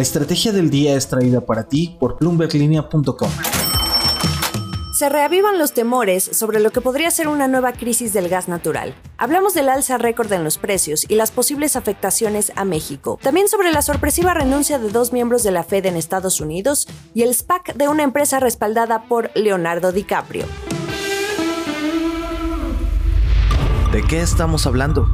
[0.00, 3.30] La estrategia del día es traída para ti por bloomberglinea.com.
[4.94, 8.94] Se reavivan los temores sobre lo que podría ser una nueva crisis del gas natural.
[9.18, 13.18] Hablamos del alza récord en los precios y las posibles afectaciones a México.
[13.22, 17.20] También sobre la sorpresiva renuncia de dos miembros de la Fed en Estados Unidos y
[17.20, 20.46] el SPAC de una empresa respaldada por Leonardo DiCaprio.
[23.92, 25.06] ¿De qué estamos hablando?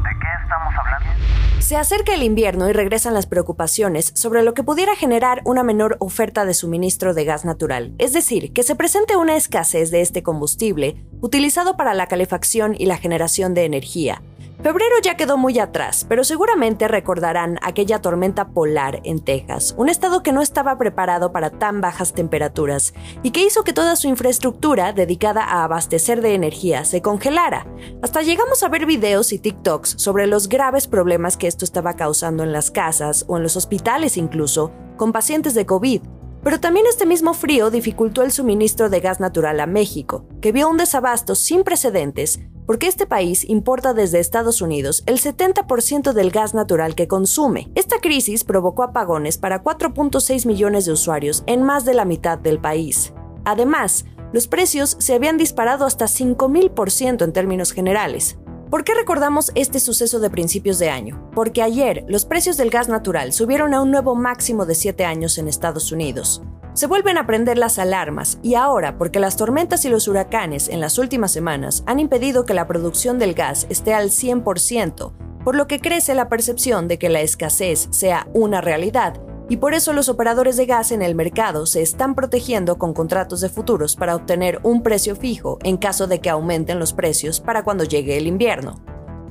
[1.67, 5.97] Se acerca el invierno y regresan las preocupaciones sobre lo que pudiera generar una menor
[5.99, 10.23] oferta de suministro de gas natural, es decir, que se presente una escasez de este
[10.23, 14.23] combustible utilizado para la calefacción y la generación de energía,
[14.63, 20.23] Febrero ya quedó muy atrás, pero seguramente recordarán aquella tormenta polar en Texas, un estado
[20.23, 24.93] que no estaba preparado para tan bajas temperaturas y que hizo que toda su infraestructura
[24.93, 27.67] dedicada a abastecer de energía se congelara.
[28.03, 32.43] Hasta llegamos a ver videos y TikToks sobre los graves problemas que esto estaba causando
[32.43, 36.16] en las casas o en los hospitales incluso, con pacientes de COVID.
[36.47, 40.71] Pero también este mismo frío dificultó el suministro de gas natural a México, que vio
[40.71, 46.55] un desabasto sin precedentes porque este país importa desde Estados Unidos el 70% del gas
[46.55, 47.69] natural que consume.
[47.75, 52.61] Esta crisis provocó apagones para 4.6 millones de usuarios en más de la mitad del
[52.61, 53.13] país.
[53.45, 58.39] Además, los precios se habían disparado hasta 5.000% en términos generales.
[58.71, 61.31] ¿Por qué recordamos este suceso de principios de año?
[61.33, 65.39] Porque ayer los precios del gas natural subieron a un nuevo máximo de 7 años
[65.39, 66.43] en Estados Unidos.
[66.73, 70.81] Se vuelven a prender las alarmas y ahora porque las tormentas y los huracanes en
[70.81, 75.13] las últimas semanas han impedido que la producción del gas esté al 100%,
[75.45, 79.15] por lo que crece la percepción de que la escasez sea una realidad
[79.49, 83.41] y por eso los operadores de gas en el mercado se están protegiendo con contratos
[83.41, 87.63] de futuros para obtener un precio fijo en caso de que aumenten los precios para
[87.63, 88.75] cuando llegue el invierno.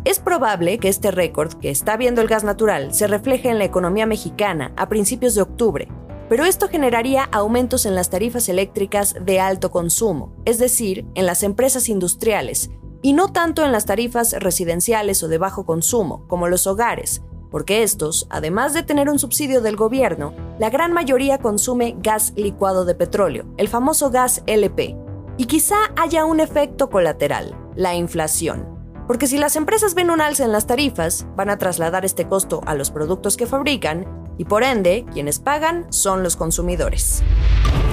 [0.05, 3.65] Es probable que este récord que está viendo el gas natural se refleje en la
[3.65, 5.87] economía mexicana a principios de octubre,
[6.29, 11.43] pero esto generaría aumentos en las tarifas eléctricas de alto consumo, es decir, en las
[11.43, 12.69] empresas industriales,
[13.01, 17.21] y no tanto en las tarifas residenciales o de bajo consumo, como los hogares,
[17.55, 22.83] porque estos, además de tener un subsidio del gobierno, la gran mayoría consume gas licuado
[22.83, 24.97] de petróleo, el famoso gas LP.
[25.37, 28.67] Y quizá haya un efecto colateral, la inflación.
[29.07, 32.59] Porque si las empresas ven un alza en las tarifas, van a trasladar este costo
[32.65, 34.05] a los productos que fabrican
[34.37, 37.23] y por ende, quienes pagan son los consumidores.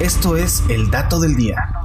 [0.01, 1.82] Esto es el dato del día.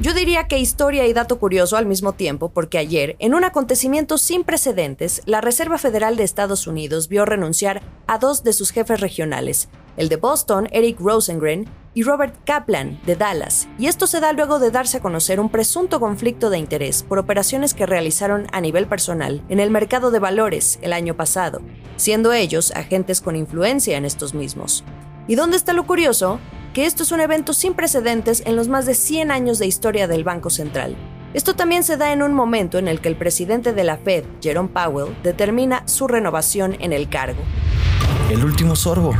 [0.00, 4.18] Yo diría que historia y dato curioso al mismo tiempo, porque ayer, en un acontecimiento
[4.18, 9.00] sin precedentes, la Reserva Federal de Estados Unidos vio renunciar a dos de sus jefes
[9.00, 14.32] regionales, el de Boston, Eric Rosengren, y Robert Kaplan, de Dallas, y esto se da
[14.32, 18.60] luego de darse a conocer un presunto conflicto de interés por operaciones que realizaron a
[18.60, 21.62] nivel personal en el mercado de valores el año pasado,
[21.96, 24.82] siendo ellos agentes con influencia en estos mismos.
[25.28, 26.40] ¿Y dónde está lo curioso?
[26.74, 30.08] Que esto es un evento sin precedentes en los más de 100 años de historia
[30.08, 30.96] del Banco Central.
[31.32, 34.24] Esto también se da en un momento en el que el presidente de la Fed,
[34.42, 37.40] Jerome Powell, determina su renovación en el cargo.
[38.28, 39.12] El último sorbo.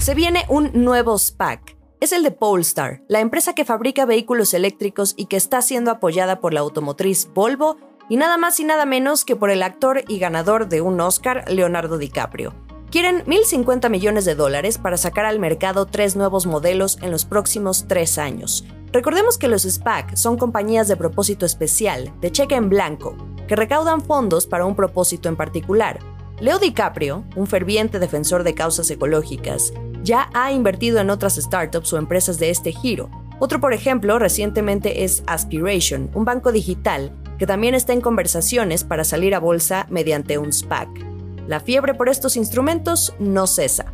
[0.00, 1.76] Se viene un nuevo SPAC.
[2.00, 6.40] Es el de Polestar, la empresa que fabrica vehículos eléctricos y que está siendo apoyada
[6.40, 7.76] por la automotriz Volvo
[8.08, 11.44] y nada más y nada menos que por el actor y ganador de un Oscar,
[11.48, 12.65] Leonardo DiCaprio.
[12.90, 17.86] Quieren 1.050 millones de dólares para sacar al mercado tres nuevos modelos en los próximos
[17.88, 18.64] tres años.
[18.92, 23.16] Recordemos que los SPAC son compañías de propósito especial, de cheque en blanco,
[23.48, 25.98] que recaudan fondos para un propósito en particular.
[26.38, 29.72] Leo DiCaprio, un ferviente defensor de causas ecológicas,
[30.02, 33.10] ya ha invertido en otras startups o empresas de este giro.
[33.40, 39.04] Otro, por ejemplo, recientemente es Aspiration, un banco digital que también está en conversaciones para
[39.04, 41.15] salir a bolsa mediante un SPAC.
[41.46, 43.92] La fiebre por estos instrumentos no cesa.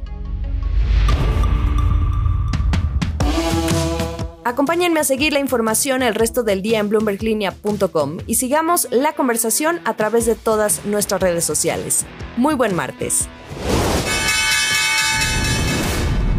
[4.44, 9.80] Acompáñenme a seguir la información el resto del día en bloomberglinea.com y sigamos la conversación
[9.84, 12.04] a través de todas nuestras redes sociales.
[12.36, 13.28] Muy buen martes.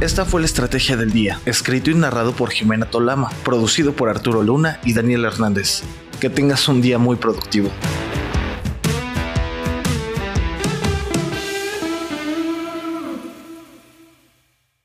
[0.02, 4.44] Esta fue la estrategia del día, escrito y narrado por Jimena Tolama, producido por Arturo
[4.44, 5.84] Luna y Daniel Hernández.
[6.20, 7.70] Que tengas un día muy productivo.